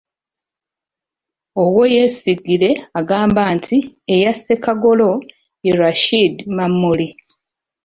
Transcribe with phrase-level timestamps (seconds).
[1.63, 3.77] Owoyesigire agamba nti
[4.13, 5.09] eyasse Kagolo
[5.63, 7.07] ye Rashid Mamuli.